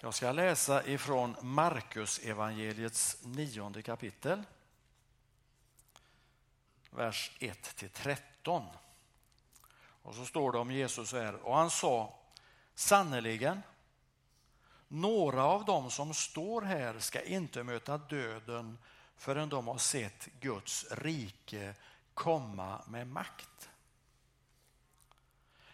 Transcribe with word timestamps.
Jag 0.00 0.14
ska 0.14 0.32
läsa 0.32 0.86
ifrån 0.86 1.36
Markus 1.42 2.18
evangeliets 2.18 3.18
nionde 3.22 3.82
kapitel. 3.82 4.42
Vers 6.90 7.30
1 7.38 7.76
till 7.76 7.90
13. 7.90 8.64
Och 10.02 10.14
så 10.14 10.26
står 10.26 10.52
det 10.52 10.58
om 10.58 10.70
Jesus 10.70 11.12
här. 11.12 11.34
Och 11.34 11.56
han 11.56 11.70
sa 11.70 12.18
sannerligen 12.74 13.62
några 14.88 15.44
av 15.44 15.64
dem 15.64 15.90
som 15.90 16.14
står 16.14 16.62
här 16.62 16.98
ska 16.98 17.22
inte 17.22 17.62
möta 17.62 17.98
döden 17.98 18.78
förrän 19.16 19.48
de 19.48 19.68
har 19.68 19.78
sett 19.78 20.28
Guds 20.40 20.86
rike 20.90 21.74
komma 22.14 22.82
med 22.86 23.08
makt. 23.08 23.68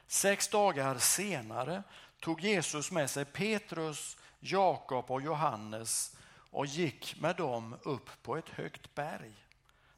Sex 0.06 0.48
dagar 0.48 0.98
senare 0.98 1.82
tog 2.24 2.41
Jesus 2.41 2.91
med 2.91 3.10
sig 3.10 3.24
Petrus, 3.24 4.16
Jakob 4.41 5.10
och 5.10 5.23
Johannes 5.23 6.16
och 6.51 6.66
gick 6.66 7.20
med 7.20 7.37
dem 7.37 7.77
upp 7.82 8.23
på 8.23 8.37
ett 8.37 8.48
högt 8.48 8.95
berg 8.95 9.32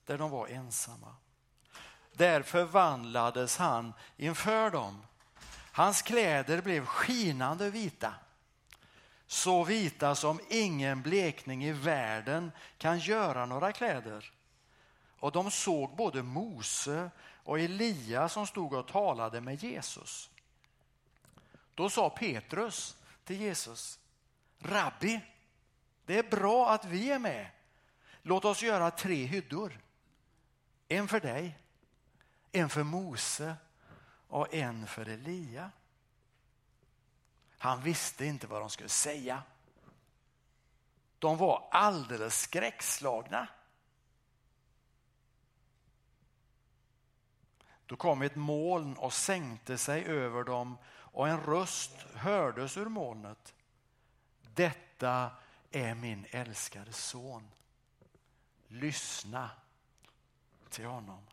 där 0.05 0.19
de 0.19 0.31
var 0.31 0.49
ensamma. 0.49 1.15
Där 2.13 2.43
förvandlades 2.43 3.57
han 3.57 3.93
inför 4.17 4.71
dem. 4.71 5.03
Hans 5.73 6.03
kläder 6.03 6.63
blev 6.63 6.87
skinande 6.87 7.71
vita. 7.71 8.15
Så 9.27 9.65
vita 9.65 10.15
som 10.15 10.41
ingen 10.49 11.03
blekning 11.03 11.65
i 11.65 11.73
världen 11.73 12.53
kan 12.79 12.99
göra 12.99 13.47
några 13.47 13.73
kläder. 13.73 14.33
Och 15.19 15.33
de 15.33 15.51
såg 15.51 15.97
både 15.97 16.23
Mose 16.23 17.11
och 17.45 17.61
Elia 17.61 18.29
som 18.29 18.47
stod 18.47 18.75
och 18.75 18.89
talade 18.89 19.41
med 19.41 19.63
Jesus. 19.63 20.31
Då 21.77 21.91
sa 21.91 22.11
Petrus 22.11 22.97
till 23.25 23.41
Jesus, 23.41 23.99
Rabbi, 24.59 25.21
det 26.05 26.19
är 26.19 26.31
bra 26.31 26.71
att 26.71 26.85
vi 26.85 27.11
är 27.11 27.19
med. 27.19 27.51
Låt 28.23 28.45
oss 28.45 28.63
göra 28.63 28.91
tre 28.91 29.25
hyddor. 29.25 29.81
En 30.89 31.09
för 31.09 31.21
dig, 31.21 31.59
en 32.53 32.69
för 32.69 32.83
Mose 32.83 33.57
och 34.29 34.55
en 34.55 34.87
för 34.87 35.09
Elia. 35.09 35.71
Han 37.59 37.83
visste 37.83 38.27
inte 38.27 38.47
vad 38.47 38.61
de 38.61 38.71
skulle 38.71 38.89
säga. 38.89 39.43
De 41.19 41.37
var 41.37 41.69
alldeles 41.71 42.41
skräckslagna. 42.41 43.49
Då 47.87 47.97
kom 47.97 48.23
ett 48.23 48.37
moln 48.37 48.97
och 48.97 49.13
sänkte 49.13 49.79
sig 49.79 50.05
över 50.05 50.45
dem 50.45 50.79
och 51.17 51.29
en 51.29 51.41
röst 51.41 51.91
hördes 52.15 52.77
ur 52.77 52.87
molnet. 52.87 53.55
Detta 54.55 55.31
är 55.71 55.95
min 55.95 56.27
älskade 56.31 56.93
son. 56.93 57.51
Lyssna 58.69 59.51
till 60.71 60.85
honom. 60.85 61.27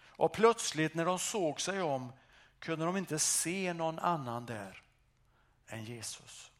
Och 0.00 0.32
plötsligt 0.32 0.94
när 0.94 1.04
de 1.04 1.18
såg 1.18 1.60
sig 1.60 1.82
om 1.82 2.12
kunde 2.58 2.84
de 2.84 2.96
inte 2.96 3.18
se 3.18 3.72
någon 3.72 3.98
annan 3.98 4.46
där 4.46 4.82
än 5.66 5.84
Jesus. 5.84 6.52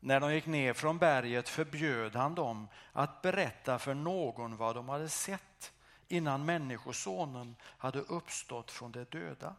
När 0.00 0.20
de 0.20 0.34
gick 0.34 0.46
ner 0.46 0.72
från 0.72 0.98
berget 0.98 1.48
förbjöd 1.48 2.14
han 2.14 2.34
dem 2.34 2.68
att 2.92 3.22
berätta 3.22 3.78
för 3.78 3.94
någon 3.94 4.56
vad 4.56 4.76
de 4.76 4.88
hade 4.88 5.08
sett 5.08 5.72
innan 6.08 6.44
Människosonen 6.44 7.56
hade 7.62 7.98
uppstått 8.00 8.70
från 8.70 8.92
de 8.92 9.04
döda. 9.04 9.54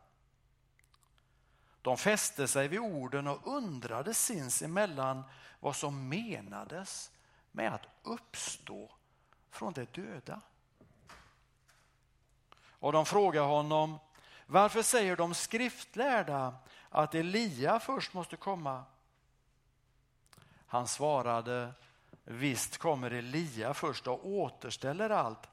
De 1.84 1.98
fäste 1.98 2.48
sig 2.48 2.68
vid 2.68 2.80
orden 2.80 3.28
och 3.28 3.48
undrade 3.48 4.14
sinsemellan 4.14 5.24
vad 5.60 5.76
som 5.76 6.10
menades 6.10 7.12
med 7.52 7.74
att 7.74 7.88
uppstå 8.04 8.92
från 9.50 9.74
de 9.74 9.86
döda. 9.86 10.42
Och 12.66 12.92
de 12.92 13.06
frågade 13.06 13.48
honom, 13.48 14.00
varför 14.46 14.82
säger 14.82 15.16
de 15.16 15.34
skriftlärda 15.34 16.56
att 16.90 17.16
Elia 17.16 17.80
först 17.80 18.14
måste 18.14 18.36
komma? 18.36 18.84
Han 20.68 20.88
svarade, 20.88 21.74
visst 22.24 22.78
kommer 22.78 23.12
Elia 23.12 23.74
först 23.74 24.08
och 24.08 24.28
återställer 24.28 25.10
allt. 25.10 25.50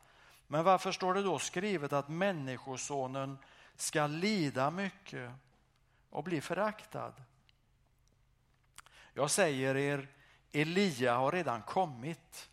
Men 0.46 0.64
varför 0.64 0.92
står 0.92 1.14
det 1.14 1.22
då 1.22 1.38
skrivet 1.38 1.92
att 1.92 2.08
Människosonen 2.08 3.38
ska 3.76 4.06
lida 4.06 4.70
mycket 4.70 5.32
och 6.10 6.24
bli 6.24 6.40
föraktad? 6.40 7.12
Jag 9.14 9.30
säger 9.30 9.76
er, 9.76 10.08
Elia 10.52 11.14
har 11.14 11.32
redan 11.32 11.62
kommit, 11.62 12.50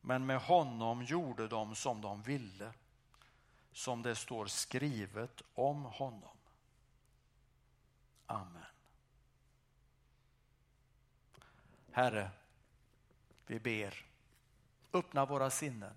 men 0.00 0.26
med 0.26 0.40
honom 0.40 1.02
gjorde 1.02 1.48
de 1.48 1.74
som 1.74 2.00
de 2.00 2.22
ville, 2.22 2.72
som 3.72 4.02
det 4.02 4.14
står 4.14 4.46
skrivet 4.46 5.42
om 5.54 5.84
honom. 5.84 6.36
Amen. 8.26 8.62
Herre, 11.92 12.30
vi 13.46 13.60
ber, 13.60 14.06
öppna 14.92 15.26
våra 15.26 15.50
sinnen, 15.50 15.94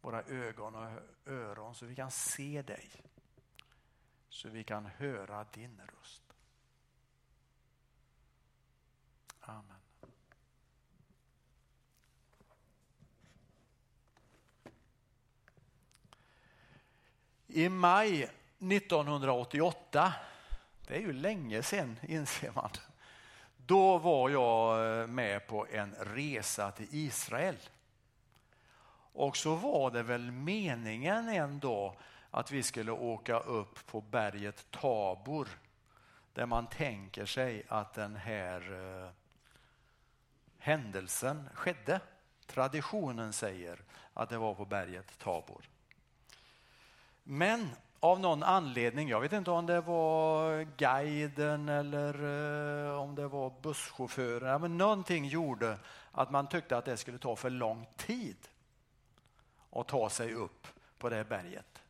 våra 0.00 0.22
ögon 0.22 0.74
och 0.74 1.02
öron 1.26 1.74
så 1.74 1.86
vi 1.86 1.94
kan 1.94 2.10
se 2.10 2.62
dig, 2.62 2.90
så 4.34 4.48
vi 4.48 4.64
kan 4.64 4.86
höra 4.86 5.46
din 5.52 5.80
röst. 5.86 6.22
Amen. 9.40 9.76
I 17.46 17.68
maj 17.68 18.22
1988, 18.58 20.12
det 20.86 20.94
är 20.94 21.00
ju 21.00 21.12
länge 21.12 21.62
sedan 21.62 21.96
inser 22.02 22.52
man, 22.54 22.70
då 23.56 23.98
var 23.98 24.30
jag 24.30 25.00
eh, 25.00 25.06
med 25.06 25.46
på 25.46 25.66
en 25.66 25.94
resa 25.94 26.70
till 26.70 26.88
Israel. 26.90 27.56
Och 29.12 29.36
så 29.36 29.54
var 29.54 29.90
det 29.90 30.02
väl 30.02 30.30
meningen 30.30 31.28
en 31.28 31.58
dag 31.58 31.96
att 32.34 32.50
vi 32.50 32.62
skulle 32.62 32.92
åka 32.92 33.38
upp 33.38 33.86
på 33.86 34.00
berget 34.00 34.70
Tabor 34.70 35.48
där 36.32 36.46
man 36.46 36.66
tänker 36.66 37.26
sig 37.26 37.66
att 37.68 37.94
den 37.94 38.16
här 38.16 38.60
eh, 38.72 39.10
händelsen 40.58 41.48
skedde. 41.54 42.00
Traditionen 42.46 43.32
säger 43.32 43.82
att 44.14 44.28
det 44.28 44.38
var 44.38 44.54
på 44.54 44.64
berget 44.64 45.18
Tabor. 45.18 45.68
Men 47.22 47.70
av 48.00 48.20
någon 48.20 48.42
anledning, 48.42 49.08
jag 49.08 49.20
vet 49.20 49.32
inte 49.32 49.50
om 49.50 49.66
det 49.66 49.80
var 49.80 50.62
guiden 50.76 51.68
eller 51.68 52.14
eh, 52.88 53.00
om 53.00 53.14
det 53.14 53.28
var 53.28 53.52
busschauffören, 53.62 54.60
men 54.60 54.78
någonting 54.78 55.26
gjorde 55.26 55.78
att 56.12 56.30
man 56.30 56.48
tyckte 56.48 56.76
att 56.76 56.84
det 56.84 56.96
skulle 56.96 57.18
ta 57.18 57.36
för 57.36 57.50
lång 57.50 57.86
tid 57.96 58.36
att 59.70 59.88
ta 59.88 60.10
sig 60.10 60.32
upp 60.32 60.66
på 60.98 61.08
det 61.08 61.24
berget. 61.24 61.83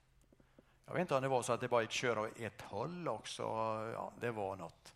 Jag 0.87 0.95
vet 0.95 1.01
inte 1.01 1.15
om 1.15 1.23
det 1.23 1.29
var 1.29 1.43
så 1.43 1.53
att 1.53 1.61
det 1.61 1.69
bara 1.69 1.83
gick 1.83 1.91
köra 1.91 2.21
åt 2.21 2.41
ett 2.41 2.63
håll 2.63 3.09
också, 3.09 3.43
ja, 3.95 4.13
det 4.21 4.31
var 4.31 4.57
något. 4.57 4.93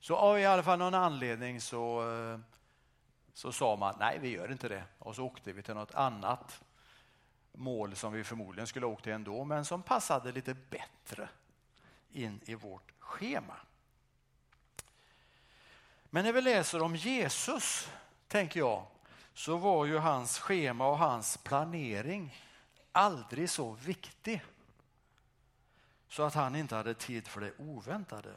Så 0.00 0.16
av 0.16 0.38
i 0.38 0.46
alla 0.46 0.62
fall 0.62 0.78
någon 0.78 0.94
anledning 0.94 1.60
så, 1.60 2.10
eh, 2.10 2.38
så 3.34 3.52
sa 3.52 3.76
man 3.76 3.94
nej, 3.98 4.18
vi 4.20 4.28
gör 4.28 4.52
inte 4.52 4.68
det 4.68 4.84
och 4.98 5.16
så 5.16 5.24
åkte 5.24 5.52
vi 5.52 5.62
till 5.62 5.74
något 5.74 5.94
annat 5.94 6.62
mål 7.52 7.96
som 7.96 8.12
vi 8.12 8.24
förmodligen 8.24 8.66
skulle 8.66 8.86
ha 8.86 8.92
åkt 8.92 9.02
till 9.02 9.12
ändå, 9.12 9.44
men 9.44 9.64
som 9.64 9.82
passade 9.82 10.32
lite 10.32 10.54
bättre 10.54 11.28
in 12.10 12.40
i 12.44 12.54
vårt 12.54 12.92
schema. 12.98 13.56
Men 16.04 16.24
när 16.24 16.32
vi 16.32 16.40
läser 16.40 16.82
om 16.82 16.96
Jesus, 16.96 17.90
tänker 18.28 18.60
jag, 18.60 18.86
så 19.34 19.56
var 19.56 19.84
ju 19.84 19.98
hans 19.98 20.38
schema 20.38 20.86
och 20.86 20.98
hans 20.98 21.36
planering 21.36 22.36
aldrig 22.92 23.50
så 23.50 23.72
viktig 23.72 24.42
så 26.12 26.22
att 26.22 26.34
han 26.34 26.56
inte 26.56 26.76
hade 26.76 26.94
tid 26.94 27.28
för 27.28 27.40
det 27.40 27.52
oväntade. 27.58 28.36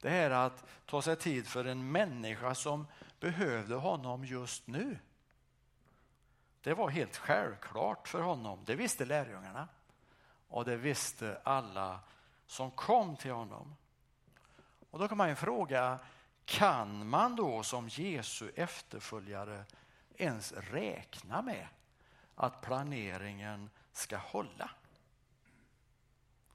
Det 0.00 0.10
här 0.10 0.30
att 0.30 0.64
ta 0.86 1.02
sig 1.02 1.16
tid 1.16 1.46
för 1.46 1.64
en 1.64 1.92
människa 1.92 2.54
som 2.54 2.86
behövde 3.20 3.74
honom 3.74 4.24
just 4.24 4.66
nu. 4.66 4.98
Det 6.60 6.74
var 6.74 6.88
helt 6.88 7.16
självklart 7.16 8.08
för 8.08 8.20
honom. 8.20 8.60
Det 8.64 8.74
visste 8.74 9.04
lärjungarna 9.04 9.68
och 10.48 10.64
det 10.64 10.76
visste 10.76 11.40
alla 11.44 12.00
som 12.46 12.70
kom 12.70 13.16
till 13.16 13.32
honom. 13.32 13.76
Och 14.90 14.98
då 14.98 15.08
kan 15.08 15.18
man 15.18 15.28
ju 15.28 15.34
fråga, 15.34 15.98
kan 16.44 17.08
man 17.08 17.36
då 17.36 17.62
som 17.62 17.88
Jesu 17.88 18.50
efterföljare 18.54 19.64
ens 20.16 20.52
räkna 20.52 21.42
med 21.42 21.68
att 22.34 22.60
planeringen 22.60 23.70
ska 23.92 24.16
hålla? 24.16 24.70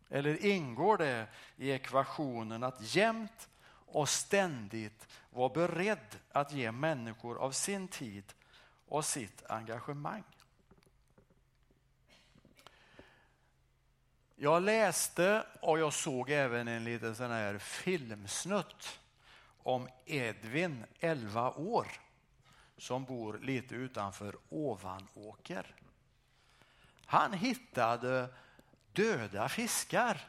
Eller 0.09 0.45
ingår 0.45 0.97
det 0.97 1.27
i 1.57 1.71
ekvationen 1.71 2.63
att 2.63 2.95
jämt 2.95 3.50
och 3.69 4.09
ständigt 4.09 5.07
vara 5.29 5.50
beredd 5.50 6.17
att 6.31 6.53
ge 6.53 6.71
människor 6.71 7.38
av 7.38 7.51
sin 7.51 7.88
tid 7.88 8.33
och 8.88 9.06
sitt 9.06 9.44
engagemang. 9.50 10.23
Jag 14.35 14.63
läste 14.63 15.45
och 15.61 15.79
jag 15.79 15.94
såg 15.94 16.29
även 16.29 16.67
en 16.67 16.83
liten 16.83 17.15
sån 17.15 17.31
här 17.31 17.57
filmsnutt 17.57 19.00
om 19.63 19.88
Edvin, 20.06 20.85
11 21.00 21.51
år, 21.51 21.88
som 22.77 23.06
bor 23.06 23.39
lite 23.39 23.75
utanför 23.75 24.35
Ovanåker. 24.50 25.75
Han 27.06 27.33
hittade 27.33 28.29
döda 28.94 29.50
fiskar 29.50 30.21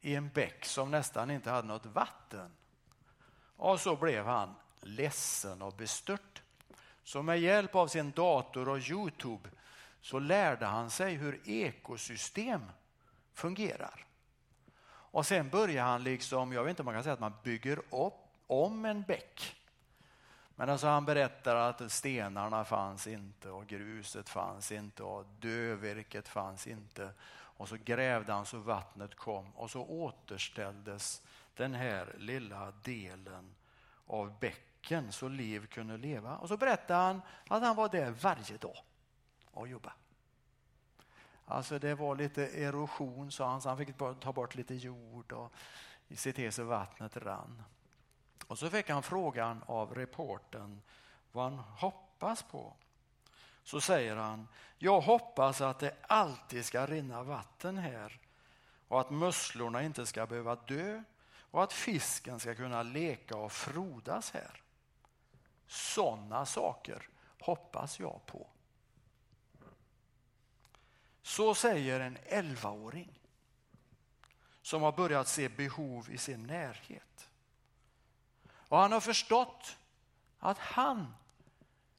i 0.00 0.14
en 0.14 0.28
bäck 0.28 0.64
som 0.64 0.90
nästan 0.90 1.30
inte 1.30 1.50
hade 1.50 1.68
något 1.68 1.86
vatten. 1.86 2.50
Och 3.56 3.80
så 3.80 3.96
blev 3.96 4.26
han 4.26 4.54
ledsen 4.80 5.62
och 5.62 5.72
bestört. 5.72 6.42
Så 7.02 7.22
med 7.22 7.40
hjälp 7.40 7.74
av 7.74 7.88
sin 7.88 8.10
dator 8.10 8.68
och 8.68 8.78
Youtube 8.78 9.50
så 10.00 10.18
lärde 10.18 10.66
han 10.66 10.90
sig 10.90 11.14
hur 11.14 11.48
ekosystem 11.48 12.64
fungerar. 13.32 14.06
Och 14.88 15.26
sen 15.26 15.48
börjar 15.48 15.84
han 15.84 16.04
liksom, 16.04 16.52
jag 16.52 16.64
vet 16.64 16.70
inte 16.70 16.82
om 16.82 16.84
man 16.84 16.94
kan 16.94 17.02
säga 17.02 17.12
att 17.12 17.20
man 17.20 17.32
bygger 17.42 17.78
upp 17.78 18.14
om 18.46 18.84
en 18.84 19.02
bäck. 19.02 19.56
Men 20.58 20.70
alltså 20.70 20.86
han 20.86 21.04
berättar 21.04 21.56
att 21.56 21.92
stenarna 21.92 22.64
fanns 22.64 23.06
inte 23.06 23.50
och 23.50 23.66
gruset 23.66 24.28
fanns 24.28 24.72
inte 24.72 25.02
och 25.02 25.24
dövirket 25.40 26.28
fanns 26.28 26.66
inte. 26.66 27.10
Och 27.28 27.68
så 27.68 27.76
grävde 27.84 28.32
han 28.32 28.46
så 28.46 28.58
vattnet 28.58 29.14
kom 29.14 29.56
och 29.56 29.70
så 29.70 29.82
återställdes 29.82 31.22
den 31.54 31.74
här 31.74 32.14
lilla 32.18 32.70
delen 32.70 33.54
av 34.06 34.38
bäcken 34.38 35.12
så 35.12 35.28
liv 35.28 35.66
kunde 35.66 35.96
leva. 35.96 36.36
Och 36.36 36.48
så 36.48 36.56
berättar 36.56 37.06
han 37.06 37.22
att 37.48 37.62
han 37.62 37.76
var 37.76 37.88
där 37.88 38.10
varje 38.10 38.56
dag 38.56 38.78
och 39.50 39.68
jobbade. 39.68 39.94
Alltså 41.44 41.78
det 41.78 41.94
var 41.94 42.16
lite 42.16 42.46
erosion 42.46 43.32
sa 43.32 43.50
han, 43.50 43.62
så 43.62 43.68
han 43.68 43.78
fick 43.78 43.98
ta 43.98 44.32
bort 44.32 44.54
lite 44.54 44.74
jord 44.74 45.32
och 45.32 45.52
se 46.14 46.32
till 46.32 46.52
så 46.52 46.64
vattnet 46.64 47.16
rann. 47.16 47.62
Och 48.46 48.58
så 48.58 48.70
fick 48.70 48.88
han 48.88 49.02
frågan 49.02 49.62
av 49.66 49.94
reporten 49.94 50.82
vad 51.32 51.44
han 51.44 51.58
hoppas 51.58 52.42
på. 52.42 52.76
Så 53.62 53.80
säger 53.80 54.16
han, 54.16 54.48
jag 54.78 55.00
hoppas 55.00 55.60
att 55.60 55.78
det 55.78 55.96
alltid 56.02 56.64
ska 56.64 56.86
rinna 56.86 57.22
vatten 57.22 57.78
här 57.78 58.20
och 58.88 59.00
att 59.00 59.10
musslorna 59.10 59.82
inte 59.82 60.06
ska 60.06 60.26
behöva 60.26 60.56
dö 60.56 61.02
och 61.38 61.62
att 61.62 61.72
fisken 61.72 62.40
ska 62.40 62.54
kunna 62.54 62.82
leka 62.82 63.36
och 63.36 63.52
frodas 63.52 64.30
här. 64.30 64.62
Sådana 65.66 66.46
saker 66.46 67.08
hoppas 67.40 68.00
jag 68.00 68.20
på. 68.26 68.46
Så 71.22 71.54
säger 71.54 72.00
en 72.00 72.18
11-åring 72.18 73.20
som 74.62 74.82
har 74.82 74.92
börjat 74.92 75.28
se 75.28 75.48
behov 75.48 76.10
i 76.10 76.18
sin 76.18 76.46
närhet. 76.46 77.25
Och 78.68 78.78
han 78.78 78.92
har 78.92 79.00
förstått 79.00 79.76
att 80.38 80.58
han 80.58 81.14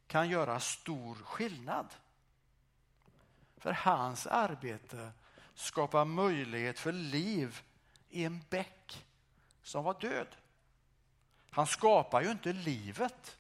kan 0.08 0.30
göra 0.30 0.60
stor 0.60 1.16
skillnad. 1.16 1.94
För 3.58 3.72
hans 3.72 4.28
arbete 4.28 5.12
skapar 5.54 6.06
möjlighet 6.06 6.80
för 6.80 6.92
liv 6.92 7.62
i 8.10 8.24
en 8.24 8.44
bäck 8.50 9.06
som 9.64 9.84
var 9.84 10.00
död. 10.00 10.28
Han 11.50 11.68
skapar 11.68 12.22
ju 12.22 12.32
inte 12.32 12.54
livet. 12.54 13.38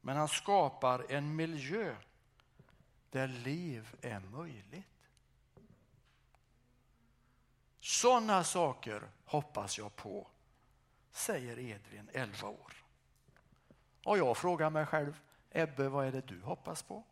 Men 0.00 0.16
han 0.16 0.28
skapar 0.28 1.06
en 1.08 1.36
miljö 1.36 1.96
där 3.10 3.28
liv 3.28 3.96
är 4.02 4.20
möjligt. 4.20 4.84
Sådana 7.80 8.44
saker 8.44 9.02
hoppas 9.24 9.78
jag 9.78 9.96
på, 9.96 10.26
säger 11.12 11.58
Edvin, 11.58 12.10
11 12.12 12.48
år. 12.48 12.72
Och 14.04 14.18
jag 14.18 14.36
frågar 14.36 14.70
mig 14.70 14.86
själv, 14.86 15.20
Ebbe, 15.50 15.88
vad 15.88 16.06
är 16.06 16.12
det 16.12 16.20
du 16.20 16.40
hoppas 16.40 16.82
på? 16.82 17.04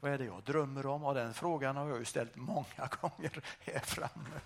Vad 0.00 0.12
är 0.12 0.18
det 0.18 0.24
jag 0.24 0.42
drömmer 0.42 0.86
om? 0.86 1.04
Och 1.04 1.14
den 1.14 1.34
frågan 1.34 1.76
har 1.76 1.88
jag 1.88 1.98
ju 1.98 2.04
ställt 2.04 2.36
många 2.36 2.88
gånger 3.00 3.44
här 3.60 3.80
framme. 3.80 4.40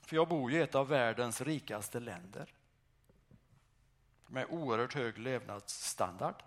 För 0.00 0.16
jag 0.16 0.28
bor 0.28 0.50
ju 0.50 0.58
i 0.58 0.62
ett 0.62 0.74
av 0.74 0.88
världens 0.88 1.40
rikaste 1.40 2.00
länder 2.00 2.54
med 4.26 4.46
oerhört 4.50 4.94
hög 4.94 5.18
levnadsstandard. 5.18 6.42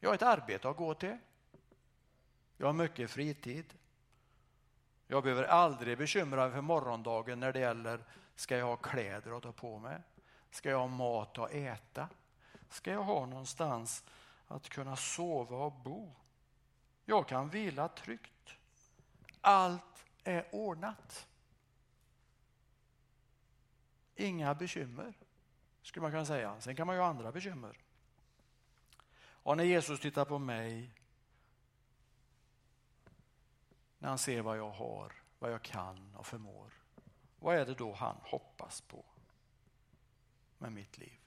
Jag 0.00 0.10
har 0.10 0.14
ett 0.14 0.22
arbete 0.22 0.68
att 0.68 0.76
gå 0.76 0.94
till. 0.94 1.18
Jag 2.56 2.66
har 2.66 2.72
mycket 2.72 3.10
fritid. 3.10 3.74
Jag 5.06 5.22
behöver 5.22 5.44
aldrig 5.44 5.98
bekymra 5.98 6.44
mig 6.44 6.52
för 6.52 6.60
morgondagen 6.60 7.40
när 7.40 7.52
det 7.52 7.58
gäller 7.58 8.04
ska 8.34 8.56
jag 8.56 8.66
ha 8.66 8.76
kläder 8.76 9.36
att 9.36 9.42
ta 9.42 9.52
på 9.52 9.78
mig? 9.78 10.00
Ska 10.50 10.70
jag 10.70 10.78
ha 10.78 10.86
mat 10.86 11.38
att 11.38 11.50
äta? 11.50 12.08
Ska 12.68 12.92
jag 12.92 13.02
ha 13.02 13.26
någonstans 13.26 14.04
att 14.48 14.68
kunna 14.68 14.96
sova 14.96 15.56
och 15.56 15.72
bo? 15.72 16.12
Jag 17.04 17.28
kan 17.28 17.48
vila 17.48 17.88
tryggt. 17.88 18.56
Allt 19.40 20.04
är 20.24 20.46
ordnat. 20.52 21.26
Inga 24.16 24.54
bekymmer 24.54 25.14
skulle 25.82 26.02
man 26.02 26.10
kunna 26.10 26.24
säga. 26.24 26.60
Sen 26.60 26.76
kan 26.76 26.86
man 26.86 26.96
ju 26.96 27.02
ha 27.02 27.08
andra 27.08 27.32
bekymmer. 27.32 27.78
Och 29.44 29.56
när 29.56 29.64
Jesus 29.64 30.00
tittar 30.00 30.24
på 30.24 30.38
mig, 30.38 30.90
när 34.04 34.08
han 34.08 34.18
ser 34.18 34.42
vad 34.42 34.58
jag 34.58 34.70
har, 34.70 35.12
vad 35.38 35.52
jag 35.52 35.62
kan 35.62 36.14
och 36.14 36.26
förmår, 36.26 36.72
vad 37.38 37.56
är 37.56 37.66
det 37.66 37.74
då 37.74 37.92
han 37.92 38.16
hoppas 38.22 38.80
på 38.80 39.04
med 40.58 40.72
mitt 40.72 40.98
liv? 40.98 41.20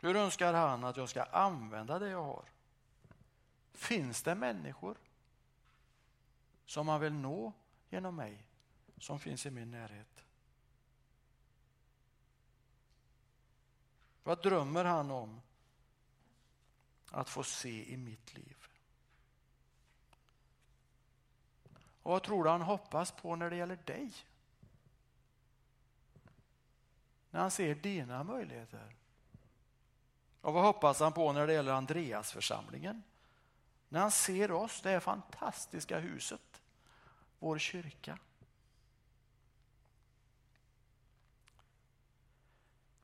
Hur 0.00 0.16
önskar 0.16 0.54
han 0.54 0.84
att 0.84 0.96
jag 0.96 1.08
ska 1.08 1.22
använda 1.22 1.98
det 1.98 2.08
jag 2.08 2.22
har? 2.22 2.44
Finns 3.72 4.22
det 4.22 4.34
människor 4.34 4.96
som 6.66 6.88
han 6.88 7.00
vill 7.00 7.12
nå 7.12 7.52
genom 7.90 8.16
mig, 8.16 8.46
som 8.98 9.18
finns 9.18 9.46
i 9.46 9.50
min 9.50 9.70
närhet? 9.70 10.24
Vad 14.22 14.42
drömmer 14.42 14.84
han 14.84 15.10
om 15.10 15.40
att 17.10 17.28
få 17.28 17.42
se 17.42 17.92
i 17.92 17.96
mitt 17.96 18.34
liv? 18.34 18.57
Och 22.02 22.12
vad 22.12 22.22
tror 22.22 22.44
du 22.44 22.50
han 22.50 22.62
hoppas 22.62 23.12
på 23.12 23.36
när 23.36 23.50
det 23.50 23.56
gäller 23.56 23.78
dig? 23.84 24.12
När 27.30 27.40
han 27.40 27.50
ser 27.50 27.74
dina 27.74 28.24
möjligheter. 28.24 28.96
Och 30.40 30.52
vad 30.52 30.64
hoppas 30.64 31.00
han 31.00 31.12
på 31.12 31.32
när 31.32 31.46
det 31.46 31.52
gäller 31.52 31.72
Andreasförsamlingen? 31.72 33.02
När 33.88 34.00
han 34.00 34.10
ser 34.10 34.50
oss, 34.52 34.80
det 34.82 34.90
här 34.90 35.00
fantastiska 35.00 35.98
huset, 35.98 36.62
vår 37.38 37.58
kyrka. 37.58 38.18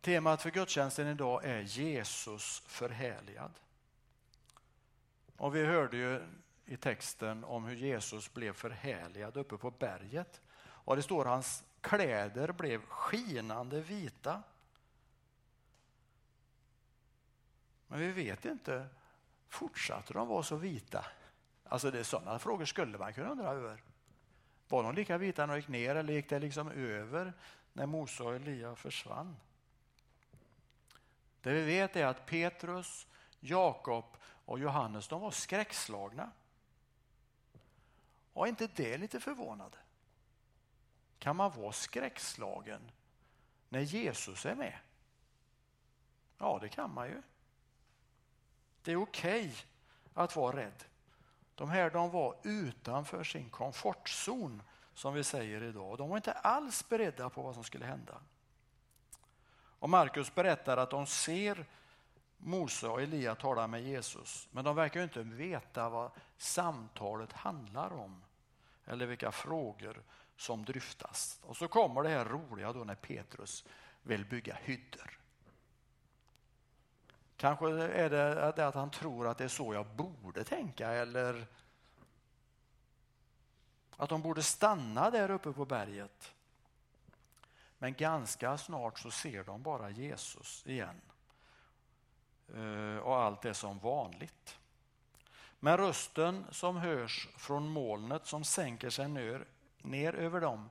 Temat 0.01 0.43
för 0.43 0.51
gudstjänsten 0.51 1.07
idag 1.07 1.45
är 1.45 1.61
Jesus 1.61 2.63
förhärligad. 2.67 3.53
Och 5.37 5.55
vi 5.55 5.67
hörde 5.67 5.97
ju 5.97 6.27
i 6.67 6.77
texten 6.77 7.45
om 7.45 7.65
hur 7.65 7.77
Jesus 7.77 8.35
blev 8.35 8.53
förhärligad 8.53 9.37
uppe 9.37 9.57
på 9.57 9.71
berget. 9.71 10.41
Och 10.57 10.97
det 10.97 11.03
står 11.03 11.21
att 11.21 11.31
hans 11.31 11.65
kläder 11.81 12.53
blev 12.53 12.87
skinande 12.87 13.81
vita. 13.81 14.43
Men 17.87 17.99
vi 18.01 18.13
vet 18.13 18.45
inte, 18.45 18.87
fortsatte 19.49 20.13
de 20.13 20.29
vara 20.29 20.43
så 20.43 20.57
vita? 20.57 21.07
Alltså 21.65 21.91
det 21.91 21.99
är 21.99 22.05
sådana 22.05 22.39
frågor 22.39 22.65
skulle 22.65 22.99
man 22.99 23.13
kunna 23.13 23.29
undra 23.29 23.51
över. 23.51 23.83
Var 24.69 24.83
de 24.83 24.95
lika 24.95 25.19
vita 25.19 25.47
när 25.47 25.55
de 25.55 25.61
gick 25.61 25.69
ner 25.69 25.97
eller 25.97 26.13
gick 26.15 26.29
det 26.29 26.39
liksom 26.39 26.69
över 26.69 27.33
när 27.73 27.87
Mose 27.87 28.23
och 28.23 28.35
Elia 28.35 28.77
försvann? 28.77 29.37
Det 31.41 31.53
vi 31.53 31.63
vet 31.63 31.97
är 31.97 32.07
att 32.07 32.27
Petrus, 32.27 33.07
Jakob 33.41 34.05
och 34.45 34.59
Johannes 34.59 35.09
de 35.09 35.21
var 35.21 35.31
skräckslagna. 35.31 36.31
Och 38.35 38.45
är 38.45 38.49
inte 38.49 38.67
det 38.67 38.99
lite 38.99 39.21
förvånande? 39.21 39.77
Kan 41.19 41.37
man 41.37 41.51
vara 41.51 41.73
skräckslagen 41.73 42.91
när 43.69 43.81
Jesus 43.81 44.47
är 44.47 44.55
med? 44.55 44.79
Ja, 46.39 46.59
det 46.63 46.69
kan 46.69 46.95
man 46.95 47.09
ju. 47.09 47.23
Det 48.83 48.93
är 48.93 48.97
okej 48.97 49.47
okay 49.47 49.55
att 50.15 50.37
vara 50.37 50.57
rädd 50.57 50.85
De 51.55 51.71
här 51.71 51.91
de 51.91 52.11
var 52.11 52.37
utanför 52.43 53.25
sin 53.25 53.51
komfortzon 53.51 54.63
som 54.95 55.15
vi 55.15 55.25
säger 55.25 55.63
idag. 55.63 55.99
De 55.99 56.09
var 56.09 56.17
inte 56.17 56.33
alls 56.33 56.89
beredda 56.89 57.31
på 57.31 57.43
vad 57.43 57.55
som 57.55 57.65
skulle 57.65 57.87
hända. 57.87 58.21
Och 59.79 59.91
Markus 59.91 60.35
berättar 60.35 60.77
att 60.77 60.91
de 60.91 61.07
ser 61.07 61.67
Mose 62.47 62.89
och 62.89 63.03
Elia 63.03 63.35
talar 63.35 63.67
med 63.67 63.83
Jesus, 63.83 64.49
men 64.51 64.65
de 64.65 64.77
verkar 64.77 65.03
inte 65.03 65.23
veta 65.23 65.89
vad 65.89 66.11
samtalet 66.37 67.33
handlar 67.33 67.93
om 67.93 68.23
eller 68.85 69.07
vilka 69.07 69.33
frågor 69.33 70.03
som 70.37 70.65
dryftas. 70.65 71.41
Och 71.43 71.57
så 71.57 71.69
kommer 71.69 72.03
det 72.03 72.09
här 72.09 72.25
roliga 72.25 72.73
då 72.73 72.85
när 72.85 72.95
Petrus 72.95 73.65
vill 74.03 74.25
bygga 74.25 74.55
hyddor. 74.55 75.19
Kanske 77.37 77.69
är 77.69 78.11
det 78.11 78.67
att 78.67 78.75
han 78.75 78.91
tror 78.91 79.29
att 79.29 79.39
det 79.39 79.45
är 79.45 79.49
så 79.49 79.75
jag 79.75 79.87
borde 79.87 80.45
tänka 80.45 80.89
eller 80.89 81.47
att 83.97 84.09
de 84.09 84.23
borde 84.23 84.43
stanna 84.43 85.11
där 85.11 85.31
uppe 85.31 85.53
på 85.53 85.65
berget. 85.65 86.35
Men 87.79 87.95
ganska 87.95 88.59
snart 88.59 88.99
så 88.99 89.11
ser 89.11 89.45
de 89.45 89.63
bara 89.63 89.91
Jesus 89.91 90.67
igen. 90.67 91.01
Eh, 92.57 92.99
och 92.99 93.17
allt 93.17 93.45
är 93.45 93.53
som 93.53 93.79
vanligt. 93.79 94.59
Men 95.61 95.77
rösten 95.77 96.45
som 96.51 96.77
hörs 96.77 97.29
från 97.37 97.69
molnet 97.69 98.27
som 98.27 98.45
sänker 98.45 98.91
sig 98.91 99.09
ner, 99.09 99.45
ner 99.83 100.15
över 100.15 100.41
dem 100.41 100.71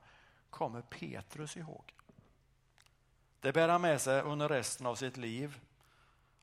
kommer 0.49 0.81
Petrus 0.81 1.57
ihåg. 1.57 1.93
Det 3.39 3.53
bär 3.53 3.69
han 3.69 3.81
med 3.81 4.01
sig 4.01 4.21
under 4.21 4.49
resten 4.49 4.87
av 4.87 4.95
sitt 4.95 5.17
liv 5.17 5.59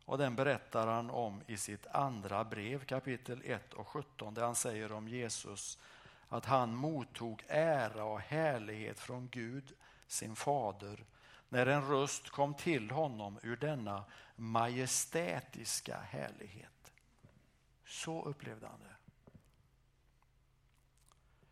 och 0.05 0.19
den 0.19 0.37
berättar 0.37 0.87
han 0.87 1.11
om 1.11 1.43
i 1.47 1.57
sitt 1.57 1.87
andra 1.87 2.45
brev 2.45 2.85
kapitel 2.85 3.43
1 3.45 3.73
och 3.73 3.89
17 3.89 4.35
där 4.35 4.43
han 4.43 4.55
säger 4.55 4.93
om 4.93 5.09
Jesus 5.09 5.79
att 6.29 6.45
han 6.45 6.75
mottog 6.75 7.45
ära 7.49 8.05
och 8.05 8.21
härlighet 8.21 9.01
från 9.01 9.29
Gud, 9.29 9.73
sin 10.07 10.37
fader, 10.37 11.05
när 11.51 11.67
en 11.67 11.89
röst 11.89 12.31
kom 12.31 12.55
till 12.55 12.91
honom 12.91 13.39
ur 13.43 13.57
denna 13.57 14.05
majestätiska 14.37 15.99
härlighet. 15.99 16.93
Så 17.87 18.23
upplevde 18.23 18.67
han 18.67 18.81
det. 18.81 18.97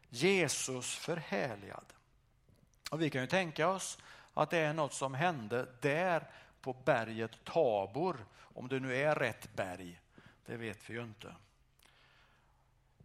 Jesus 0.09 0.97
förhärligad. 0.97 1.85
Och 2.91 3.03
vi 3.03 3.11
kan 3.11 3.21
ju 3.21 3.27
tänka 3.27 3.69
oss 3.69 3.99
att 4.35 4.51
det 4.51 4.59
är 4.59 4.73
något 4.73 4.93
som 4.93 5.15
hände 5.15 5.67
där 5.81 6.31
på 6.61 6.73
berget 6.73 7.45
Tabor, 7.45 8.27
om 8.37 8.69
det 8.69 8.81
nu 8.81 8.97
är 8.97 9.15
rätt 9.15 9.55
berg, 9.55 10.01
det 10.47 10.57
vet 10.57 10.91
vi 10.91 10.95
ju 10.95 11.03
inte. 11.03 11.35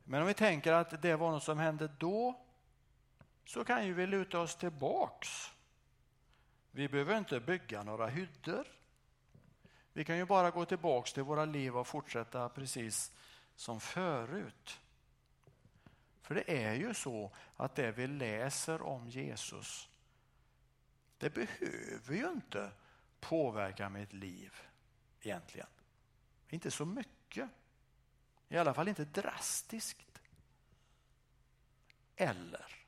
Men 0.03 0.21
om 0.21 0.27
vi 0.27 0.33
tänker 0.33 0.73
att 0.73 1.01
det 1.01 1.15
var 1.15 1.31
något 1.31 1.43
som 1.43 1.59
hände 1.59 1.89
då, 1.97 2.39
så 3.45 3.63
kan 3.63 3.85
ju 3.85 3.93
vi 3.93 4.07
luta 4.07 4.39
oss 4.39 4.55
tillbaks. 4.55 5.51
Vi 6.75 6.87
behöver 6.87 7.17
inte 7.17 7.39
bygga 7.39 7.83
några 7.83 8.07
hyddor. 8.07 8.67
Vi 9.93 10.05
kan 10.05 10.17
ju 10.17 10.25
bara 10.25 10.51
gå 10.51 10.65
tillbaks 10.65 11.13
till 11.13 11.23
våra 11.23 11.45
liv 11.45 11.77
och 11.77 11.87
fortsätta 11.87 12.49
precis 12.49 13.11
som 13.55 13.79
förut. 13.79 14.79
För 16.21 16.35
det 16.35 16.63
är 16.63 16.73
ju 16.73 16.93
så 16.93 17.31
att 17.55 17.75
det 17.75 17.91
vi 17.91 18.07
läser 18.07 18.81
om 18.81 19.09
Jesus, 19.09 19.89
det 21.17 21.29
behöver 21.29 22.15
ju 22.15 22.31
inte 22.31 22.71
påverka 23.19 23.89
mitt 23.89 24.13
liv 24.13 24.53
egentligen. 25.21 25.67
Inte 26.49 26.71
så 26.71 26.85
mycket. 26.85 27.49
I 28.49 28.57
alla 28.57 28.73
fall 28.73 28.87
inte 28.87 29.05
drastiskt. 29.05 30.21
Eller? 32.15 32.82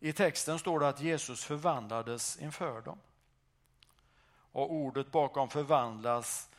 I 0.00 0.12
texten 0.12 0.58
står 0.58 0.80
det 0.80 0.88
att 0.88 1.00
Jesus 1.00 1.44
förvandlades 1.44 2.36
inför 2.36 2.80
dem. 2.80 2.98
Och 4.52 4.72
ordet 4.72 5.12
bakom 5.12 5.48
förvandlas 5.48 6.50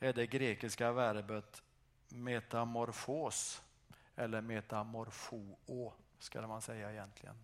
är 0.00 0.12
det 0.12 0.26
grekiska 0.26 0.92
verbet 0.92 1.62
metamorfos 2.08 3.62
eller 4.16 4.40
metamorfoo 4.40 5.92
ska 6.18 6.46
man 6.46 6.62
säga 6.62 6.92
egentligen. 6.92 7.36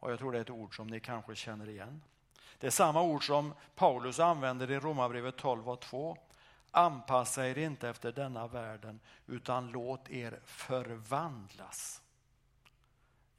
Och 0.00 0.12
jag 0.12 0.18
tror 0.18 0.32
det 0.32 0.38
är 0.38 0.42
ett 0.42 0.50
ord 0.50 0.76
som 0.76 0.86
ni 0.86 1.00
kanske 1.00 1.34
känner 1.34 1.68
igen. 1.68 2.02
Det 2.58 2.66
är 2.66 2.70
samma 2.70 3.02
ord 3.02 3.26
som 3.26 3.54
Paulus 3.74 4.20
använder 4.20 4.70
i 4.70 4.78
Romarbrevet 4.78 5.36
12 5.36 5.68
och 5.68 5.80
2. 5.80 6.18
Anpassa 6.70 7.48
er 7.48 7.58
inte 7.58 7.88
efter 7.88 8.12
denna 8.12 8.46
världen 8.46 9.00
utan 9.26 9.70
låt 9.70 10.10
er 10.10 10.40
förvandlas 10.44 12.02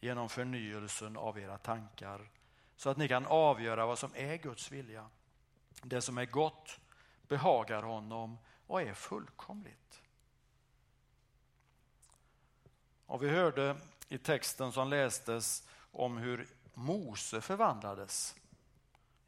genom 0.05 0.29
förnyelsen 0.29 1.17
av 1.17 1.39
era 1.39 1.57
tankar 1.57 2.29
så 2.75 2.89
att 2.89 2.97
ni 2.97 3.07
kan 3.07 3.25
avgöra 3.25 3.85
vad 3.85 3.99
som 3.99 4.11
är 4.15 4.35
Guds 4.35 4.71
vilja. 4.71 5.09
Det 5.81 6.01
som 6.01 6.17
är 6.17 6.25
gott 6.25 6.79
behagar 7.27 7.83
honom 7.83 8.37
och 8.67 8.81
är 8.81 8.93
fullkomligt. 8.93 10.01
Och 13.05 13.23
vi 13.23 13.29
hörde 13.29 13.75
i 14.07 14.17
texten 14.17 14.71
som 14.71 14.89
lästes 14.89 15.67
om 15.91 16.17
hur 16.17 16.47
Mose 16.73 17.41
förvandlades 17.41 18.35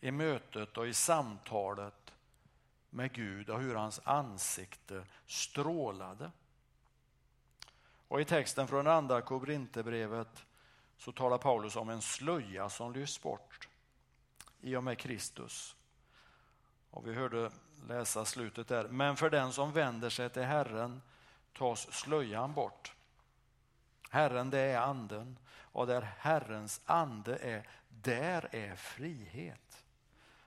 i 0.02 0.12
mötet 0.12 0.78
och 0.78 0.88
i 0.88 0.94
samtalet 0.94 2.14
med 2.90 3.14
Gud 3.14 3.50
och 3.50 3.60
hur 3.60 3.76
hans 3.76 4.02
ansikte 4.04 5.06
strålade. 5.26 6.32
Och 8.08 8.22
I 8.22 8.26
texten 8.26 8.68
från 8.68 8.88
andra 8.88 9.22
Korinthierbrevet 9.22 10.46
så 10.98 11.12
talar 11.12 11.38
Paulus 11.38 11.76
om 11.76 11.90
en 11.90 12.02
slöja 12.02 12.70
som 12.70 12.94
lyfts 12.94 13.22
bort 13.22 13.68
i 14.62 14.76
och 14.76 14.84
med 14.84 14.98
Kristus. 14.98 15.76
Och 16.90 17.08
vi 17.08 17.14
hörde 17.14 17.52
läsa 17.88 18.26
slutet 18.26 18.68
där. 18.68 18.88
Men 18.88 19.18
för 19.18 19.30
den 19.30 19.54
som 19.54 19.72
vänder 19.72 20.10
sig 20.10 20.30
till 20.30 20.44
Herren 20.44 21.02
tas 21.54 21.94
slöjan 21.94 22.54
bort. 22.54 22.94
Herren 24.10 24.50
det 24.50 24.60
är 24.60 24.78
anden 24.78 25.38
och 25.60 25.88
där 25.88 26.02
Herrens 26.02 26.82
ande 26.86 27.38
är, 27.38 27.70
där 27.90 28.50
är 28.52 28.76
frihet. 28.76 29.84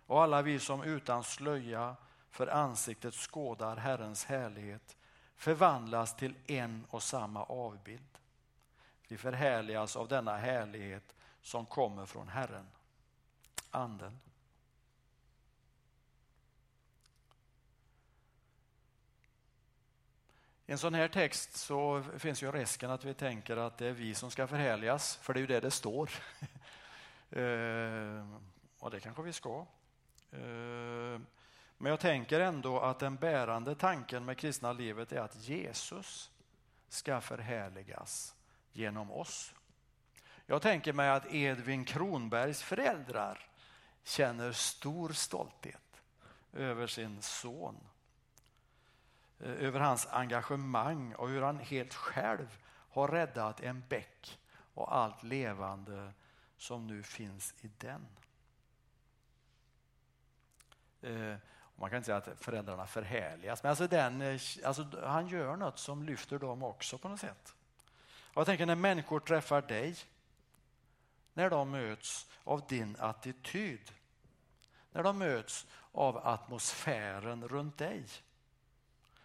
Och 0.07 0.23
alla 0.23 0.43
vi 0.43 0.59
som 0.59 0.83
utan 0.83 1.25
slöja 1.25 1.97
för 2.31 2.47
ansiktet 2.47 3.15
skådar 3.15 3.77
Herrens 3.77 4.25
härlighet 4.25 4.97
förvandlas 5.37 6.17
till 6.17 6.35
en 6.47 6.87
och 6.91 7.03
samma 7.03 7.45
avbild. 7.45 8.19
Vi 9.11 9.19
förhärligas 9.19 9.97
av 9.97 10.09
denna 10.09 10.37
härlighet 10.37 11.15
som 11.43 11.67
kommer 11.67 12.07
från 12.07 12.29
Herren, 12.29 12.67
Anden. 13.71 14.21
I 20.67 20.73
en 20.73 20.79
sån 20.79 20.95
här 20.95 21.09
text 21.09 21.57
så 21.57 22.03
finns 22.19 22.43
ju 22.43 22.53
risken 22.53 22.91
att 22.91 23.05
vi 23.05 23.15
tänker 23.15 23.57
att 23.57 23.79
det 23.79 23.87
är 23.87 23.93
vi 23.93 24.15
som 24.15 24.31
ska 24.31 24.47
förhärligas, 24.47 25.17
för 25.17 25.35
det 25.35 25.39
är 25.39 25.41
ju 25.41 25.47
det 25.47 25.61
det 25.61 25.71
står. 25.71 26.11
Eh, 27.33 28.27
och 28.79 28.91
det 28.91 29.01
kanske 29.01 29.23
vi 29.23 29.33
ska. 29.33 29.67
Eh, 30.31 31.21
men 31.79 31.91
jag 31.91 32.01
tänker 32.01 32.41
ändå 32.41 32.81
att 32.81 32.99
den 32.99 33.17
bärande 33.17 33.75
tanken 33.75 34.25
med 34.25 34.39
kristna 34.39 34.73
livet 34.73 35.13
är 35.13 35.21
att 35.21 35.49
Jesus 35.49 36.31
ska 36.89 37.21
förhärligas 37.21 38.35
genom 38.73 39.11
oss. 39.11 39.55
Jag 40.47 40.63
tänker 40.63 40.93
mig 40.93 41.11
att 41.11 41.33
Edvin 41.35 41.85
Kronbergs 41.85 42.63
föräldrar 42.63 43.51
känner 44.03 44.53
stor 44.53 45.09
stolthet 45.09 46.03
över 46.53 46.87
sin 46.87 47.23
son. 47.23 47.77
Eh, 49.39 49.51
över 49.51 49.81
hans 49.81 50.07
engagemang 50.07 51.15
och 51.15 51.29
hur 51.29 51.43
han 51.43 51.59
helt 51.59 51.95
själv 51.95 52.59
har 52.91 53.09
räddat 53.09 53.61
en 53.61 53.83
bäck 53.89 54.39
och 54.75 54.97
allt 54.97 55.23
levande 55.23 56.13
som 56.57 56.87
nu 56.87 57.03
finns 57.03 57.55
i 57.61 57.71
den. 57.79 58.07
Eh, 61.01 61.37
man 61.77 61.91
kan 61.91 61.97
inte 61.97 62.07
säga 62.07 62.17
att 62.17 62.45
föräldrarna 62.45 62.87
förhärligas, 62.87 63.63
men 63.63 63.71
alltså 63.71 63.87
den, 63.87 64.21
eh, 64.21 64.41
alltså 64.65 64.87
han 65.05 65.29
gör 65.29 65.57
något 65.57 65.79
som 65.79 66.03
lyfter 66.03 66.39
dem 66.39 66.63
också 66.63 66.99
på 66.99 67.09
något 67.09 67.21
sätt. 67.21 67.55
Och 68.41 68.43
jag 68.43 68.47
tänker 68.47 68.67
när 68.67 68.75
människor 68.75 69.21
träffar 69.21 69.63
dig, 69.63 69.97
när 71.35 71.51
de 71.51 71.71
möts 71.71 72.27
av 72.45 72.67
din 72.67 72.97
attityd, 72.99 73.93
när 74.93 75.03
de 75.03 75.19
möts 75.19 75.67
av 75.93 76.27
atmosfären 76.27 77.49
runt 77.49 77.79
dig, 77.79 78.07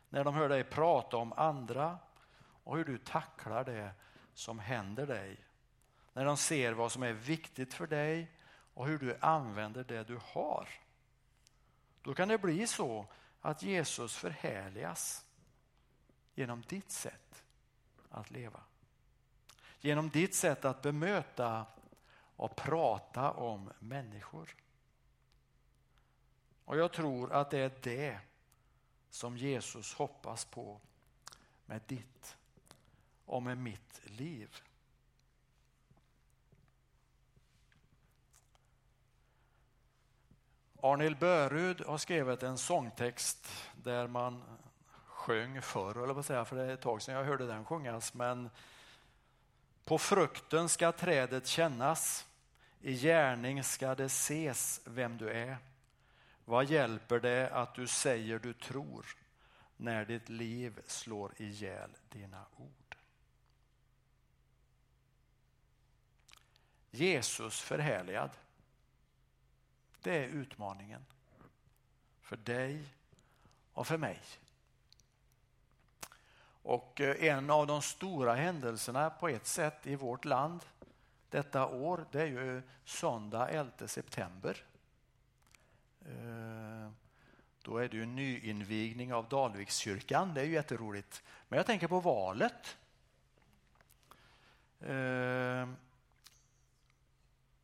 när 0.09 0.23
de 0.23 0.35
hör 0.35 0.49
dig 0.49 0.63
prata 0.63 1.17
om 1.17 1.33
andra 1.33 1.99
och 2.63 2.77
hur 2.77 2.85
du 2.85 2.97
tacklar 2.97 3.63
det 3.63 3.91
som 4.33 4.59
händer 4.59 5.07
dig. 5.07 5.45
När 6.13 6.25
de 6.25 6.37
ser 6.37 6.73
vad 6.73 6.91
som 6.91 7.03
är 7.03 7.13
viktigt 7.13 7.73
för 7.73 7.87
dig 7.87 8.31
och 8.73 8.87
hur 8.87 8.97
du 8.97 9.17
använder 9.21 9.83
det 9.83 10.03
du 10.03 10.19
har. 10.23 10.69
Då 12.01 12.13
kan 12.13 12.27
det 12.27 12.37
bli 12.37 12.67
så 12.67 13.07
att 13.41 13.63
Jesus 13.63 14.15
förhärligas. 14.15 15.25
genom 16.33 16.61
ditt 16.61 16.91
sätt 16.91 17.43
att 18.09 18.31
leva. 18.31 18.59
Genom 19.85 20.09
ditt 20.09 20.35
sätt 20.35 20.65
att 20.65 20.81
bemöta 20.81 21.65
och 22.35 22.55
prata 22.55 23.31
om 23.31 23.71
människor. 23.79 24.55
Och 26.65 26.77
jag 26.77 26.93
tror 26.93 27.31
att 27.31 27.51
det 27.51 27.59
är 27.59 27.71
det 27.81 28.19
som 29.09 29.37
Jesus 29.37 29.93
hoppas 29.93 30.45
på 30.45 30.81
med 31.65 31.81
ditt 31.87 32.37
och 33.25 33.43
med 33.43 33.57
mitt 33.57 34.01
liv. 34.03 34.55
Arnil 40.81 41.15
Börud 41.15 41.81
har 41.81 41.97
skrivit 41.97 42.43
en 42.43 42.57
sångtext 42.57 43.47
där 43.75 44.07
man 44.07 44.43
sjöng 45.05 45.61
förr, 45.61 46.03
eller 46.03 46.13
vad 46.13 46.25
säga, 46.25 46.45
för 46.45 46.55
det 46.55 46.63
är 46.63 46.73
ett 46.73 46.81
tag 46.81 47.01
sedan 47.01 47.15
jag 47.15 47.23
hörde 47.23 47.47
den 47.47 47.65
sjungas, 47.65 48.13
men 48.13 48.49
på 49.85 49.97
frukten 49.97 50.69
ska 50.69 50.91
trädet 50.91 51.47
kännas, 51.47 52.27
i 52.81 52.93
gärning 52.93 53.63
ska 53.63 53.95
det 53.95 54.05
ses 54.05 54.81
vem 54.85 55.17
du 55.17 55.29
är. 55.29 55.57
Vad 56.45 56.65
hjälper 56.65 57.19
det 57.19 57.49
att 57.49 57.75
du 57.75 57.87
säger 57.87 58.39
du 58.39 58.53
tror 58.53 59.05
när 59.77 60.05
ditt 60.05 60.29
liv 60.29 60.81
slår 60.85 61.41
ihjäl 61.41 61.89
dina 62.09 62.45
ord? 62.57 62.97
Jesus 66.91 67.61
förhärligad. 67.61 68.29
Det 70.01 70.17
är 70.17 70.27
utmaningen 70.27 71.05
för 72.21 72.37
dig 72.37 72.83
och 73.73 73.87
för 73.87 73.97
mig. 73.97 74.21
Och 76.65 77.01
eh, 77.01 77.23
en 77.23 77.49
av 77.49 77.67
de 77.67 77.81
stora 77.81 78.35
händelserna 78.35 79.09
på 79.09 79.27
ett 79.27 79.47
sätt 79.47 79.87
i 79.87 79.95
vårt 79.95 80.25
land 80.25 80.65
detta 81.29 81.67
år, 81.67 82.05
det 82.11 82.21
är 82.21 82.25
ju 82.25 82.57
eh, 82.57 82.63
söndag 82.85 83.49
11 83.49 83.87
september. 83.87 84.63
Eh, 86.05 86.91
då 87.61 87.77
är 87.77 87.89
det 87.89 87.97
ju 87.97 88.05
nyinvigning 88.05 89.13
av 89.13 89.29
Dalvikskyrkan, 89.29 90.33
det 90.33 90.41
är 90.41 90.45
ju 90.45 90.53
jätteroligt. 90.53 91.23
Men 91.47 91.57
jag 91.57 91.65
tänker 91.65 91.87
på 91.87 91.99
valet. 91.99 92.77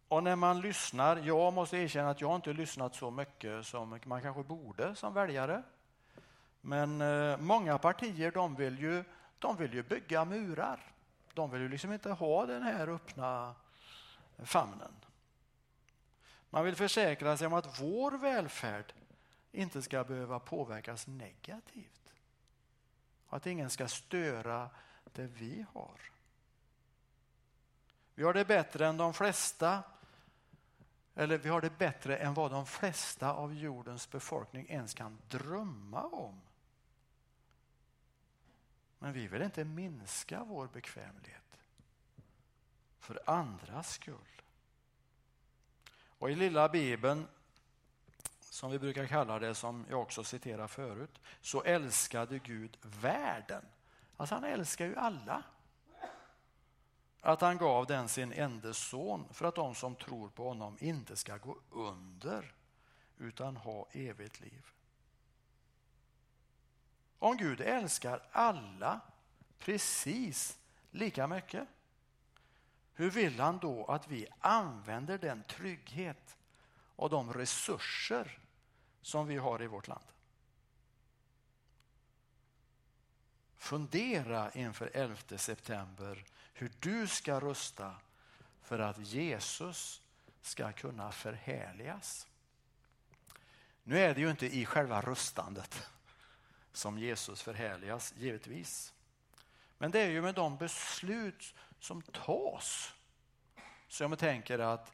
Och 0.08 0.24
när 0.24 0.36
man 0.36 0.62
lyssnar, 0.62 1.18
jag 1.18 1.54
måste 1.54 1.78
erkänna 1.78 2.10
att 2.10 2.22
jag 2.22 2.36
inte 2.36 2.54
lyssnat 2.54 2.96
så 2.96 3.12
mycket 3.12 3.66
som 3.66 4.00
man 4.06 4.22
kanske 4.22 4.44
borde 4.44 4.96
som 4.96 5.14
väljare. 5.14 5.64
Men 6.62 7.02
eh, 7.02 7.38
många 7.38 7.78
partier 7.78 8.32
de 8.32 8.56
vill, 8.56 8.80
ju, 8.80 9.04
de 9.40 9.58
vill 9.58 9.74
ju 9.74 9.84
bygga 9.84 10.26
murar. 10.26 10.94
De 11.34 11.52
vill 11.52 11.62
ju 11.62 11.70
liksom 11.70 11.94
inte 11.94 12.12
ha 12.12 12.46
den 12.46 12.64
här 12.64 12.88
öppna 12.88 13.56
famnen. 14.44 14.92
Man 16.50 16.66
vill 16.66 16.76
försäkra 16.76 17.38
sig 17.38 17.48
om 17.48 17.54
att 17.54 17.82
vår 17.82 18.12
välfärd 18.12 18.94
inte 19.52 19.82
ska 19.82 20.04
behöva 20.04 20.40
påverkas 20.40 21.08
negativt. 21.08 22.14
Att 23.30 23.48
ingen 23.48 23.70
ska 23.70 23.88
störa 23.88 24.70
det 25.04 25.28
vi 25.28 25.66
har. 25.74 26.00
Vi 28.16 28.24
har 28.24 28.34
det 28.34 28.46
bättre 28.46 28.88
än 28.88 28.98
de 28.98 29.14
flesta 29.14 29.84
eller 31.16 31.38
vi 31.38 31.50
har 31.50 31.62
det 31.62 31.78
bättre 31.78 32.18
än 32.18 32.34
vad 32.34 32.52
de 32.52 32.66
flesta 32.66 33.34
av 33.34 33.54
jordens 33.54 34.12
befolkning 34.12 34.66
ens 34.70 34.94
kan 34.94 35.18
drömma 35.28 36.04
om. 36.04 36.42
Men 39.04 39.14
vi 39.14 39.28
vill 39.28 39.42
inte 39.42 39.64
minska 39.64 40.44
vår 40.44 40.68
bekvämlighet 40.68 41.60
för 43.00 43.22
andras 43.26 43.94
skull. 43.94 44.42
Och 45.94 46.32
i 46.32 46.36
lilla 46.36 46.70
bibeln, 46.70 47.28
som 48.40 48.72
vi 48.72 48.80
brukar 48.80 49.08
kalla 49.08 49.40
det, 49.40 49.56
som 49.56 49.86
jag 49.90 50.02
också 50.02 50.24
citerar 50.24 50.68
förut, 50.68 51.20
så 51.42 51.64
älskade 51.64 52.40
Gud 52.40 52.78
världen. 52.82 53.66
Alltså 54.18 54.36
han 54.36 54.44
älskar 54.44 54.86
ju 54.86 54.96
alla 54.96 55.44
att 57.22 57.42
han 57.42 57.58
gav 57.58 57.86
den 57.86 58.10
sin 58.10 58.34
enda 58.34 58.74
son 58.74 59.34
för 59.34 59.46
att 59.46 59.56
de 59.56 59.76
som 59.76 59.96
tror 59.96 60.30
på 60.30 60.48
honom 60.48 60.78
inte 60.80 61.16
ska 61.16 61.38
gå 61.38 61.58
under 61.72 62.54
utan 63.18 63.58
ha 63.58 63.88
evigt 63.92 64.42
liv. 64.42 64.72
Om 67.22 67.38
Gud 67.38 67.62
älskar 67.62 68.22
alla 68.32 69.00
precis 69.60 70.60
lika 70.92 71.28
mycket, 71.28 71.68
hur 72.94 73.10
vill 73.10 73.40
han 73.40 73.58
då 73.58 73.86
att 73.86 74.08
vi 74.08 74.28
använder 74.40 75.18
den 75.18 75.44
trygghet 75.44 76.38
och 76.96 77.10
de 77.10 77.34
resurser 77.34 78.40
som 79.02 79.28
vi 79.28 79.38
har 79.38 79.62
i 79.62 79.68
vårt 79.68 79.88
land? 79.88 80.06
Fundera 83.58 84.52
inför 84.52 84.92
11 84.94 85.18
september 85.38 86.26
hur 86.54 86.72
du 86.80 87.08
ska 87.08 87.40
rösta 87.40 87.96
för 88.62 88.80
att 88.80 88.98
Jesus 88.98 90.02
ska 90.42 90.72
kunna 90.72 91.12
förhärligas. 91.12 92.28
Nu 93.84 94.00
är 94.00 94.16
det 94.16 94.22
ju 94.22 94.32
inte 94.32 94.56
i 94.56 94.66
själva 94.66 95.02
röstandet 95.02 95.88
som 96.74 96.98
Jesus 96.98 97.42
förhärligas, 97.42 98.14
givetvis. 98.18 98.94
Men 99.78 99.92
det 99.92 100.00
är 100.00 100.10
ju 100.10 100.22
med 100.22 100.36
de 100.36 100.58
beslut 100.58 101.56
som 101.80 102.02
tas 102.02 102.94
som 103.88 104.12
jag 104.12 104.20
tänker 104.20 104.60
att 104.60 104.94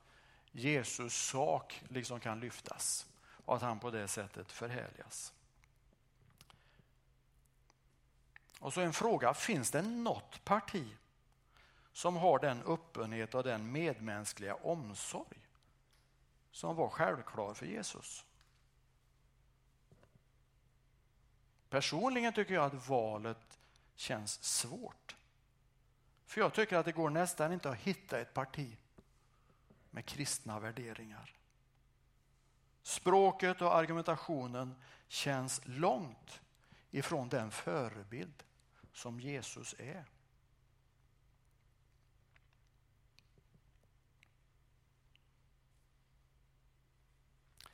Jesus 0.52 1.16
sak 1.16 1.84
liksom 1.90 2.20
kan 2.20 2.40
lyftas 2.40 3.08
och 3.46 3.56
att 3.56 3.62
han 3.62 3.80
på 3.80 3.92
det 3.92 4.08
sättet 4.08 4.52
förhärligas. 4.52 5.34
Och 8.60 8.74
så 8.74 8.82
en 8.82 8.94
fråga, 8.94 9.34
finns 9.34 9.72
det 9.72 9.82
något 9.82 10.44
parti 10.44 10.98
som 11.94 12.16
har 12.16 12.40
den 12.40 12.62
öppenhet 12.62 13.36
och 13.36 13.44
den 13.44 13.72
medmänskliga 13.72 14.56
omsorg 14.56 15.38
som 16.52 16.76
var 16.76 16.90
självklar 16.90 17.54
för 17.54 17.66
Jesus? 17.66 18.26
Personligen 21.70 22.34
tycker 22.34 22.54
jag 22.54 22.66
att 22.66 22.88
valet 22.88 23.60
känns 23.96 24.44
svårt. 24.44 25.16
För 26.26 26.42
jag 26.42 26.54
tycker 26.54 26.78
att 26.78 26.86
det 26.86 26.92
går 26.92 27.10
nästan 27.10 27.54
inte 27.54 27.70
att 27.70 27.78
hitta 27.78 28.20
ett 28.20 28.34
parti 28.34 28.78
med 29.90 30.06
kristna 30.06 30.60
värderingar. 30.60 31.34
Språket 32.84 33.62
och 33.62 33.76
argumentationen 33.76 34.76
känns 35.08 35.62
långt 35.66 36.42
ifrån 36.92 37.30
den 37.30 37.52
förebild 37.52 38.44
som 38.94 39.20
Jesus 39.20 39.76
är. 39.80 40.06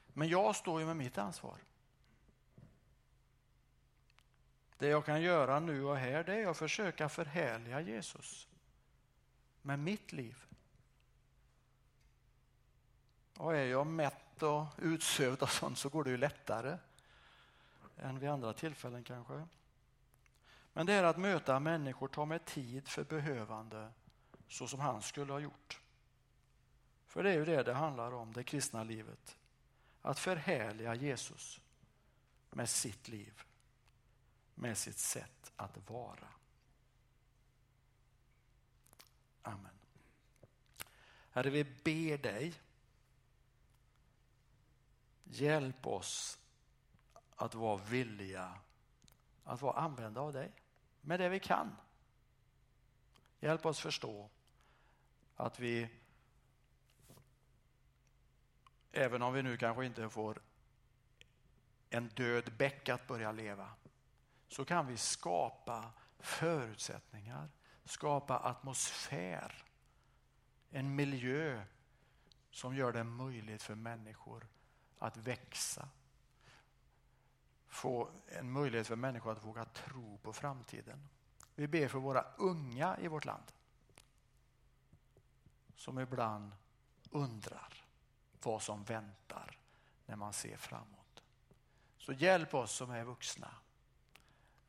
Men 0.08 0.30
jag 0.30 0.56
står 0.56 0.80
ju 0.80 0.86
med 0.86 0.98
mitt 0.98 1.18
ansvar. 1.18 1.58
Det 4.84 4.90
jag 4.90 5.06
kan 5.06 5.22
göra 5.22 5.60
nu 5.60 5.84
och 5.84 5.98
här 5.98 6.24
det 6.24 6.36
är 6.36 6.48
att 6.48 6.58
försöka 6.58 7.10
förhärliga 7.10 7.82
Jesus 7.82 8.48
med 9.62 9.80
mitt 9.80 10.12
liv. 10.12 10.46
Och 13.38 13.56
är 13.56 13.66
jag 13.66 13.88
mätt 13.88 14.44
och 14.44 14.66
utsövd 14.78 15.42
och 15.42 15.50
sånt 15.50 15.78
så 15.78 15.90
går 15.90 16.04
det 16.04 16.10
ju 16.10 16.18
lättare 16.18 16.78
än 17.98 18.20
vid 18.20 18.30
andra 18.30 18.54
tillfällen 18.54 19.04
kanske. 19.04 19.48
Men 20.74 20.86
det 20.86 20.94
är 20.94 21.04
att 21.04 21.18
möta 21.18 21.60
människor 21.60 22.08
ta 22.08 22.26
med 22.26 22.46
tid 22.46 22.88
för 22.88 23.04
behövande 23.04 23.92
så 24.48 24.68
som 24.68 24.80
han 24.80 25.02
skulle 25.02 25.34
ha 25.34 25.40
gjort. 25.40 25.82
För 27.06 27.24
det 27.24 27.30
är 27.30 27.36
ju 27.36 27.46
det 27.46 27.64
det 27.64 27.74
handlar 27.74 28.12
om, 28.12 28.34
det 28.34 28.44
kristna 28.44 28.84
livet. 28.84 29.38
Att 30.02 30.20
förhärliga 30.20 30.96
Jesus 30.96 31.62
med 32.50 32.70
sitt 32.70 33.08
liv, 33.08 33.44
med 34.56 34.78
sitt 34.78 34.98
sätt 34.98 35.52
att 35.56 35.90
vara. 35.90 36.28
Amen. 39.42 39.72
Herre, 41.32 41.50
vi 41.50 41.64
ber 41.64 42.18
dig, 42.18 42.54
hjälp 45.24 45.88
oss 45.88 46.40
att 47.36 47.56
vara 47.56 47.78
villiga 47.78 48.60
att 49.44 49.62
vara 49.62 49.80
använda 49.80 50.22
av 50.22 50.34
dig 50.34 50.52
med 51.02 51.20
det 51.20 51.30
vi 51.30 51.40
kan. 51.40 51.76
Hjälp 53.40 53.66
oss 53.66 53.80
förstå 53.80 54.30
att 55.36 55.60
vi, 55.60 55.90
även 58.92 59.22
om 59.22 59.34
vi 59.34 59.44
nu 59.44 59.58
kanske 59.58 59.86
inte 59.86 60.10
får 60.10 60.42
en 61.90 62.08
död 62.08 62.54
bäck 62.58 62.90
att 62.90 63.08
börja 63.08 63.32
leva, 63.32 63.70
så 64.54 64.66
kan 64.66 64.88
vi 64.88 64.98
skapa 64.98 65.92
förutsättningar, 66.20 67.50
skapa 67.86 68.38
atmosfär, 68.40 69.64
en 70.70 70.96
miljö 70.96 71.64
som 72.52 72.76
gör 72.76 72.92
det 72.92 73.04
möjligt 73.04 73.64
för 73.64 73.76
människor 73.76 74.48
att 75.00 75.18
växa. 75.18 75.90
Få 77.68 78.10
en 78.28 78.52
möjlighet 78.52 78.88
för 78.88 78.96
människor 78.96 79.32
att 79.32 79.46
våga 79.46 79.66
tro 79.66 80.18
på 80.18 80.34
framtiden. 80.34 81.10
Vi 81.56 81.68
ber 81.68 81.88
för 81.88 82.00
våra 82.00 82.26
unga 82.38 82.98
i 83.00 83.08
vårt 83.08 83.26
land 83.26 83.52
som 85.76 86.00
ibland 86.00 86.52
undrar 87.12 87.86
vad 88.44 88.62
som 88.62 88.84
väntar 88.84 89.58
när 90.06 90.16
man 90.16 90.34
ser 90.34 90.58
framåt. 90.58 91.24
Så 91.98 92.14
hjälp 92.14 92.54
oss 92.54 92.72
som 92.72 92.92
är 92.92 93.04
vuxna 93.04 93.56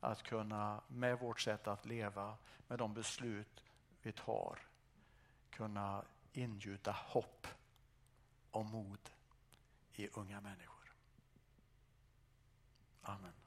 att 0.04 0.22
kunna 0.22 0.80
med 0.88 1.18
vårt 1.18 1.40
sätt 1.40 1.68
att 1.68 1.86
leva, 1.86 2.36
med 2.66 2.78
de 2.78 2.94
beslut 2.94 3.64
vi 4.02 4.12
tar, 4.12 4.58
kunna 5.50 6.04
ingjuta 6.32 6.92
hopp 6.92 7.46
och 8.50 8.64
mod 8.64 9.10
i 9.92 10.08
unga 10.08 10.40
människor. 10.40 10.92
Amen. 13.02 13.43